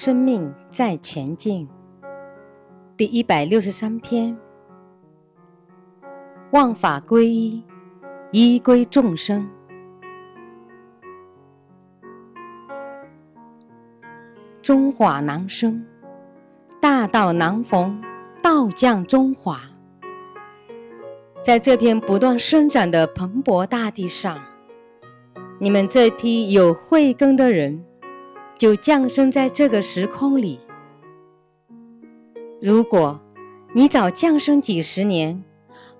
[0.00, 1.68] 生命在前进，
[2.96, 4.38] 第一百六十三篇：
[6.52, 7.64] 万法归一，
[8.30, 9.50] 一归众生。
[14.62, 15.84] 中华难生，
[16.80, 18.00] 大道难逢，
[18.40, 19.60] 道降中华。
[21.42, 24.38] 在这片不断生长的蓬勃大地上，
[25.58, 27.84] 你们这批有慧根的人。
[28.58, 30.58] 就降生在这个时空里。
[32.60, 33.20] 如果
[33.72, 35.42] 你早降生几十年，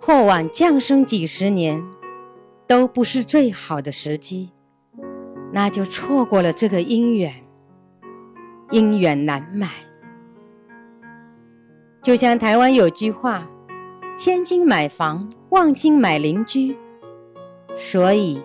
[0.00, 1.82] 或晚降生几十年，
[2.66, 4.50] 都不是最好的时机，
[5.52, 7.32] 那就错过了这个姻缘，
[8.70, 9.68] 姻缘难买。
[12.02, 13.48] 就像台湾有句话
[14.18, 16.76] ：“千金买房，万金买邻居。”
[17.76, 18.42] 所以，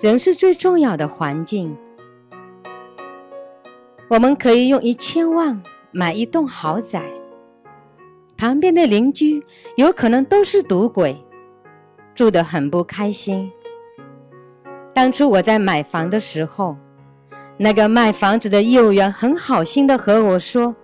[0.00, 1.76] 人是最重要的环境。
[4.08, 7.02] 我们可以用一千万买一栋豪宅，
[8.36, 9.42] 旁边的邻居
[9.76, 11.16] 有可能都是赌鬼，
[12.14, 13.50] 住得很不开心。
[14.92, 16.76] 当初我在买房的时候，
[17.56, 20.74] 那个卖房子的业务员很好心的和我说：“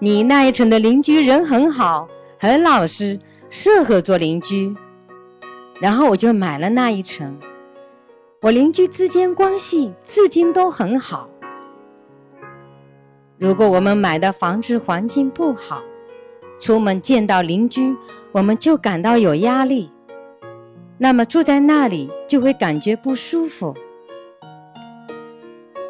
[0.00, 3.18] 你那一层的邻居人很好，很老实，
[3.50, 4.74] 适合做邻居。”
[5.80, 7.38] 然后我就买了那一层，
[8.40, 11.28] 我邻居之间关系至今都很好。
[13.38, 15.80] 如果我们买的房子环境不好，
[16.58, 17.94] 出门见到邻居，
[18.32, 19.92] 我们就感到有压力，
[20.98, 23.72] 那么住在那里就会感觉不舒服。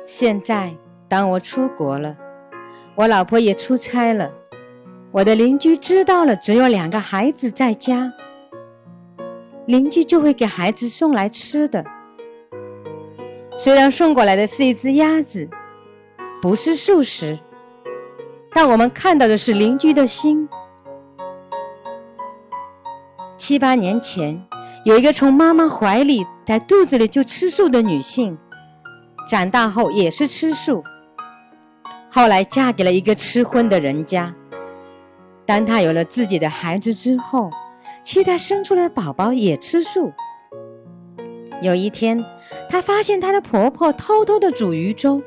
[0.04, 0.74] 现在，
[1.08, 2.14] 当我出国了，
[2.94, 4.30] 我老婆也出差了，
[5.10, 8.12] 我的邻居知道了只有两个孩子在家，
[9.64, 11.82] 邻居就会给孩子送来吃的，
[13.56, 15.48] 虽然送过来的是一只鸭子。
[16.40, 17.36] 不是素食，
[18.52, 20.48] 但我们看到的是邻居的心。
[23.36, 24.40] 七八年前，
[24.84, 28.38] 有一个从妈妈怀里在肚子里就吃素的女性，
[29.28, 30.84] 长大后也是吃素，
[32.08, 34.32] 后来嫁给了一个吃荤的人家。
[35.44, 37.50] 当她有了自己的孩子之后，
[38.04, 40.12] 期待生出来的宝宝也吃素。
[41.62, 42.24] 有一天，
[42.68, 45.20] 她发现她的婆婆偷偷的煮鱼粥。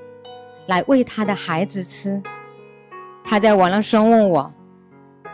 [0.71, 2.23] 来喂他的孩子吃。
[3.25, 4.49] 他在网络上问我：“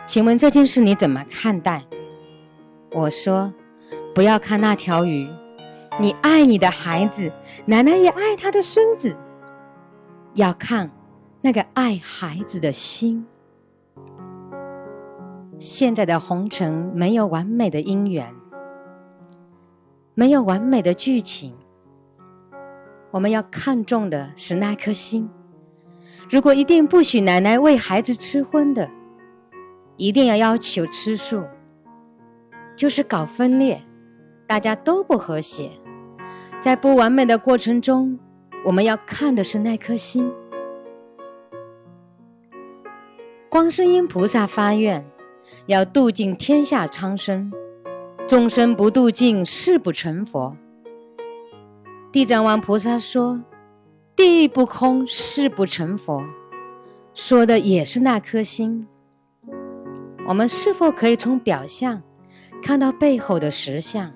[0.04, 1.84] 请问这件事你怎么看待？”
[2.90, 3.52] 我说
[4.12, 5.28] ：“不要看那条鱼，
[6.00, 7.30] 你爱你的孩子，
[7.66, 9.16] 奶奶也爱她的孙子。
[10.34, 10.90] 要看
[11.40, 13.24] 那个爱孩子的心。
[15.60, 18.34] 现在的红尘没有完美的姻缘，
[20.14, 21.56] 没有完美的剧情。”
[23.10, 25.28] 我们要看重的是那颗心。
[26.30, 28.90] 如果一定不许奶奶喂孩子吃荤的，
[29.96, 31.42] 一定要要求吃素，
[32.76, 33.82] 就是搞分裂，
[34.46, 35.70] 大家都不和谐。
[36.60, 38.18] 在不完美的过程中，
[38.64, 40.30] 我们要看的是那颗心。
[43.48, 45.04] 观世音菩萨发愿，
[45.66, 47.50] 要度尽天下苍生，
[48.28, 50.54] 众生不度尽，誓不成佛。
[52.10, 53.38] 地藏王菩萨说
[54.16, 56.24] ：“地狱不空，誓不成佛。”
[57.12, 58.86] 说的也是那颗心。
[60.26, 62.02] 我们是否可以从表象
[62.62, 64.10] 看到背后的实相，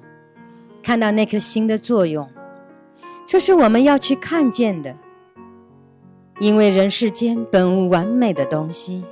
[0.82, 2.26] 看到那颗心的作用？
[3.26, 4.96] 这是我们要去看见的。
[6.40, 9.04] 因为人世间本无完美的东西。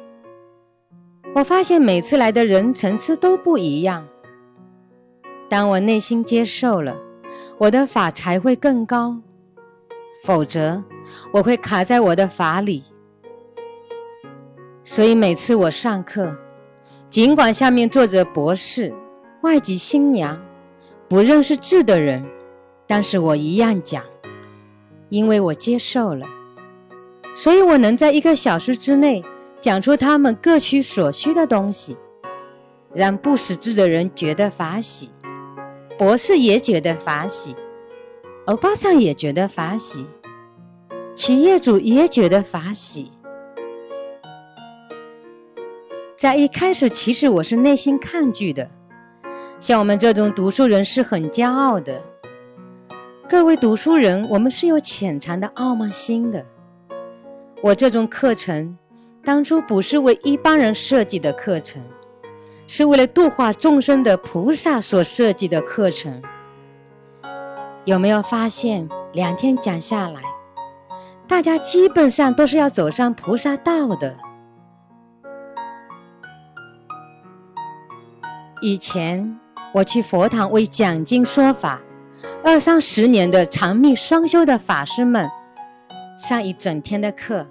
[1.34, 4.08] 我发现每次来的人层次都不一样。
[5.50, 6.96] 当我内心接受了。
[7.60, 9.18] 我的法才会更高，
[10.24, 10.82] 否则
[11.30, 12.82] 我会卡在我的法里。
[14.82, 16.34] 所以每次我上课，
[17.10, 18.94] 尽管下面坐着博士、
[19.42, 20.40] 外籍新娘、
[21.06, 22.24] 不认识字的人，
[22.86, 24.02] 但是我一样讲，
[25.10, 26.26] 因为我接受了，
[27.34, 29.22] 所以我能在一个小时之内
[29.60, 31.94] 讲出他们各取所需的东西，
[32.94, 35.10] 让不识字的人觉得法喜。
[36.00, 37.54] 博士也觉得法喜，
[38.46, 40.06] 欧巴桑也觉得法喜，
[41.14, 43.12] 企业主也觉得法喜。
[46.16, 48.66] 在一开始，其实我是内心抗拒的。
[49.58, 52.02] 像我们这种读书人是很骄傲的。
[53.28, 56.42] 各位读书人，我们是有潜藏的傲慢心的。
[57.62, 58.74] 我这种课程，
[59.22, 61.82] 当初不是为一般人设计的课程。
[62.72, 66.22] 是为了度化众生的菩萨所设计的课程。
[67.84, 70.22] 有没有发现，两天讲下来，
[71.26, 74.16] 大家基本上都是要走上菩萨道的。
[78.62, 79.36] 以前
[79.74, 81.80] 我去佛堂为讲经说法，
[82.44, 85.28] 二三十年的长密双修的法师们
[86.16, 87.44] 上一整天的课，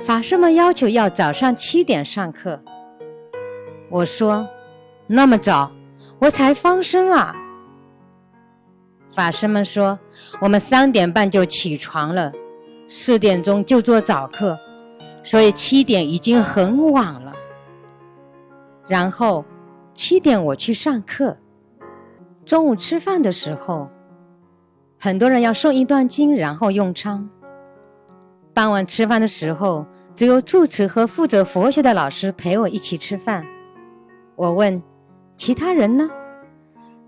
[0.00, 2.62] 法师们要求要早上七点上课。
[3.90, 4.48] 我说
[5.08, 5.70] ：“那么早，
[6.20, 7.34] 我才放生啊。”
[9.12, 9.98] 法师们说
[10.40, 12.32] ：“我们三点半就起床了，
[12.86, 14.56] 四点钟就做早课，
[15.24, 17.34] 所以七点已经很晚了。”
[18.86, 19.44] 然后
[19.92, 21.36] 七点我去上课，
[22.46, 23.90] 中午吃饭的时候，
[24.98, 27.28] 很多人要诵一段经，然后用餐。
[28.54, 29.84] 傍晚吃饭的时候，
[30.14, 33.44] 只有住持和负责佛学的老师陪我一起吃饭。
[34.40, 34.82] 我问
[35.36, 36.08] 其他人呢？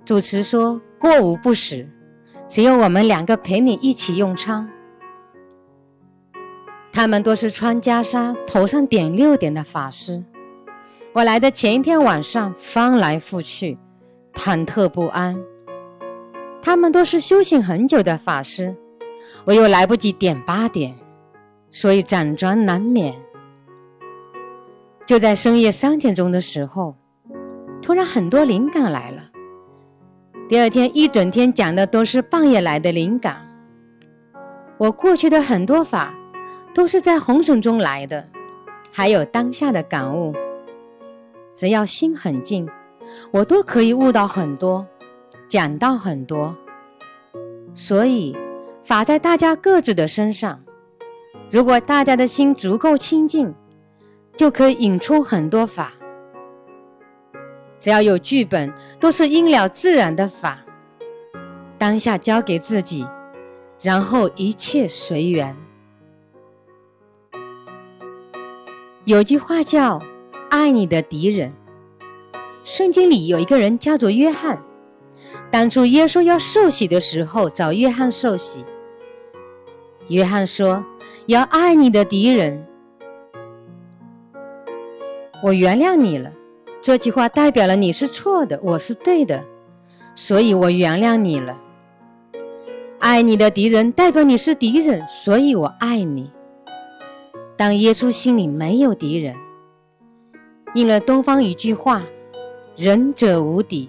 [0.04, 1.88] 主持说过午不食，
[2.46, 4.68] 只有我们两个陪你一起用餐。
[6.92, 10.22] 他们都是穿袈裟、头上点六点的法师。
[11.14, 13.78] 我来的前一天晚上翻来覆去，
[14.34, 15.34] 忐忑不安。
[16.60, 18.76] 他们都是修行很久的法师，
[19.46, 20.94] 我又来不及点八点，
[21.70, 23.18] 所以辗转难眠。
[25.06, 26.94] 就在深夜三点钟的时候。
[27.82, 29.22] 突然很多灵感来了。
[30.48, 33.44] 第二天一整天讲的都是半夜来的灵感。
[34.78, 36.14] 我过去的很多法
[36.72, 38.24] 都是在红尘中来的，
[38.92, 40.34] 还有当下的感悟。
[41.52, 42.68] 只要心很静，
[43.30, 44.86] 我都可以悟到很多，
[45.48, 46.54] 讲到很多。
[47.74, 48.36] 所以
[48.84, 50.60] 法在大家各自的身上。
[51.50, 53.54] 如果大家的心足够清净，
[54.36, 55.92] 就可以引出很多法。
[57.82, 60.60] 只要有剧本，都是因了自然的法。
[61.78, 63.04] 当下交给自己，
[63.80, 65.56] 然后一切随缘。
[69.04, 70.00] 有句话叫
[70.48, 71.52] “爱你的敌人”。
[72.62, 74.62] 圣经里有一个人叫做约翰。
[75.50, 78.64] 当初耶稣要受洗的时候，找约翰受洗。
[80.06, 80.84] 约翰说
[81.26, 82.64] ：“要爱你的敌人。”
[85.42, 86.32] 我原谅你了。
[86.82, 89.44] 这句话代表了你是错的，我是对的，
[90.16, 91.56] 所以我原谅你了。
[92.98, 96.28] 爱你的敌人代表你是敌人，所以我爱你。
[97.56, 99.36] 当耶稣心里没有敌人，
[100.74, 102.02] 应了东方一句话
[102.76, 103.88] ：“仁者无敌。”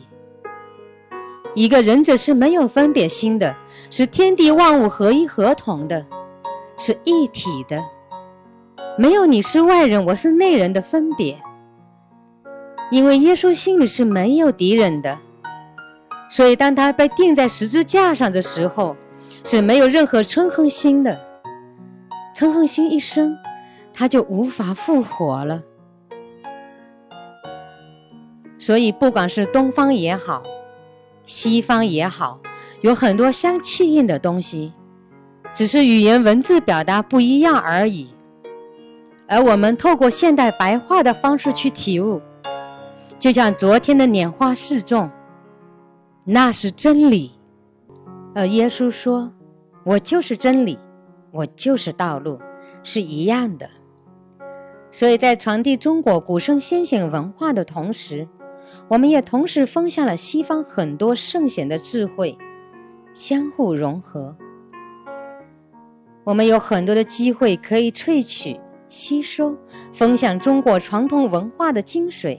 [1.55, 3.55] 一个仁者是没有分别心的，
[3.89, 6.05] 是天地万物合一合同的，
[6.77, 7.83] 是一体的，
[8.99, 11.41] 没有你是外人，我是内人的分别。
[12.93, 15.17] 因为耶稣心里是没有敌人的，
[16.29, 18.95] 所以当他被钉在十字架上的时候，
[19.43, 21.19] 是没有任何嗔恨心的。
[22.35, 23.35] 嗔恨心一生，
[23.91, 25.63] 他就无法复活了。
[28.59, 30.43] 所以，不管是东方也好，
[31.23, 32.39] 西方也好，
[32.81, 34.71] 有很多相气应的东西，
[35.51, 38.11] 只是语言文字表达不一样而已。
[39.27, 42.21] 而我们透过现代白话的方式去体悟。
[43.23, 45.09] 就像昨天的拈花示众，
[46.25, 47.31] 那是真理。
[48.35, 49.31] 而耶稣说
[49.85, 50.77] ：“我就是真理，
[51.31, 52.37] 我就是道路，
[52.83, 53.69] 是一样的。”
[54.91, 58.27] 所以在传递中国古圣先贤文化的同时，
[58.89, 62.37] 我们也同时分享了西方很多圣贤的智慧，
[63.13, 64.35] 相互融合。
[66.25, 69.55] 我们有很多的机会可以萃取、吸收、
[69.93, 72.37] 分享中国传统文化的精髓。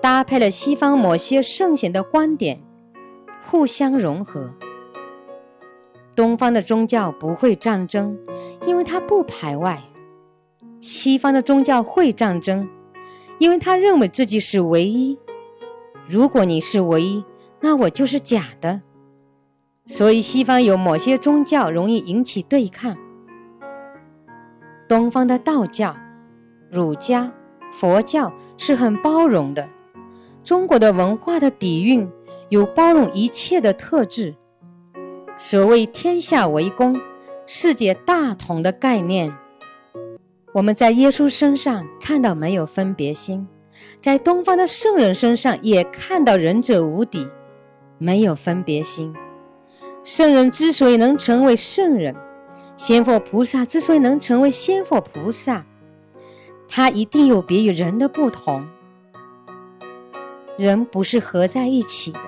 [0.00, 2.60] 搭配了西方某些圣贤的观点，
[3.46, 4.54] 互相融合。
[6.14, 8.18] 东方的宗教不会战争，
[8.66, 9.78] 因为它不排外；
[10.80, 12.68] 西方的宗教会战争，
[13.38, 15.18] 因为他认为自己是唯一。
[16.06, 17.24] 如果你是唯一，
[17.60, 18.80] 那我就是假的。
[19.86, 22.96] 所以，西方有某些宗教容易引起对抗。
[24.88, 25.96] 东方的道教、
[26.70, 27.32] 儒家、
[27.72, 29.68] 佛教是很包容的。
[30.48, 32.08] 中国的文化的底蕴
[32.48, 34.34] 有包容一切的特质。
[35.36, 36.98] 所谓天下为公，
[37.44, 39.30] 世界大同的概念，
[40.54, 43.46] 我们在耶稣身上看到没有分别心，
[44.00, 47.28] 在东方的圣人身上也看到仁者无敌，
[47.98, 49.14] 没有分别心。
[50.02, 52.16] 圣人之所以能成为圣人，
[52.74, 55.66] 仙佛菩萨之所以能成为仙佛菩萨，
[56.66, 58.66] 他一定有别于人的不同。
[60.58, 62.20] 人不是合在一起的，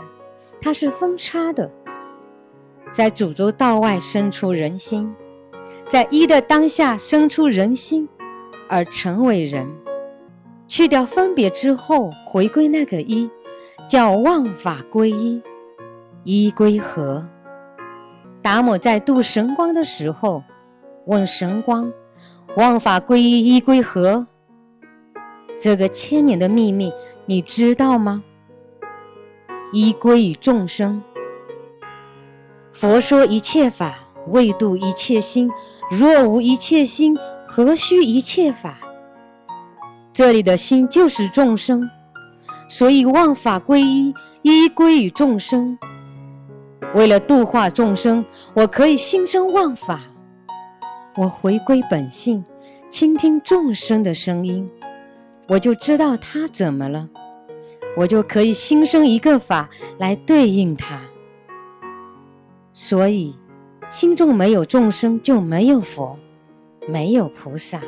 [0.62, 1.68] 它是分叉的。
[2.92, 5.12] 在主州道外生出人心，
[5.88, 8.08] 在一的当下生出人心，
[8.68, 9.68] 而成为人。
[10.68, 13.28] 去掉分别之后，回归那个一，
[13.88, 15.42] 叫万法归一，
[16.22, 17.26] 一归何。
[18.40, 20.44] 达摩在度神光的时候，
[21.06, 21.92] 问神光
[22.56, 24.28] ：“万法归一，一归何？
[25.60, 26.90] 这个千年的秘密，
[27.30, 28.25] 你知道吗？”
[29.72, 31.00] 一归于众生。
[32.72, 35.49] 佛说一切法，为度一切心。
[35.92, 38.80] 若无一切心，何须一切法？
[40.12, 41.88] 这里的心就是众生，
[42.68, 45.78] 所以万法归一，一归于众生。
[46.96, 50.00] 为了度化众生，我可以心生万法。
[51.14, 52.44] 我回归本性，
[52.90, 54.68] 倾听众生的声音，
[55.46, 57.08] 我就知道他怎么了，
[57.97, 59.68] 我就可以心生一个法
[59.99, 61.00] 来对应它。
[62.73, 63.37] 所以，
[63.90, 66.18] 心中没有众生，就没有佛，
[66.88, 67.80] 没有菩萨。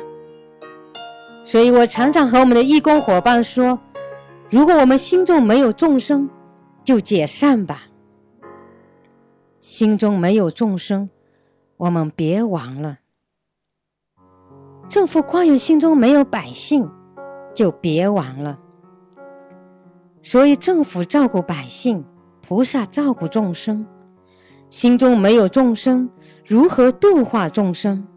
[1.43, 3.79] 所以我常常和我们的义工伙伴说
[4.49, 6.29] ：“如果我们心中没有众生，
[6.83, 7.83] 就解散吧。
[9.59, 11.09] 心中没有众生，
[11.77, 12.99] 我们别亡了。
[14.89, 16.89] 政府官员心中没有百姓，
[17.55, 18.59] 就别亡了。
[20.23, 22.03] 所以政府照顾百姓，
[22.41, 23.85] 菩萨照顾众生。
[24.69, 26.09] 心中没有众生，
[26.47, 28.07] 如何度化众生？”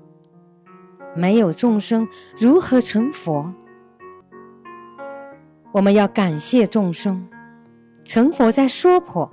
[1.14, 2.06] 没有众生，
[2.38, 3.52] 如何成佛？
[5.72, 7.26] 我们要感谢众生。
[8.04, 9.30] 成佛在娑婆，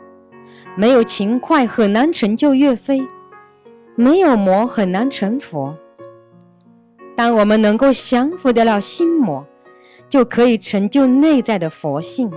[0.76, 3.06] 没有勤快很难成就岳飞，
[3.96, 5.78] 没有魔很难成佛。
[7.16, 9.46] 当我们能够降服得了心魔，
[10.10, 12.32] 就可以成就内在的佛性。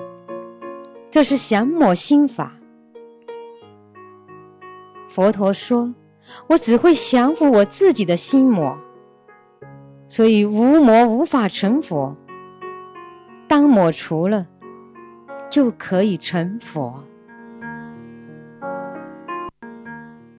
[1.16, 2.52] 这是降魔心法。
[5.08, 5.94] 佛陀说
[6.46, 8.76] ：“我只会降服我自己的心魔。”
[10.08, 12.14] 所以无魔无法成佛，
[13.48, 14.46] 当魔除了，
[15.48, 17.02] 就可以成佛。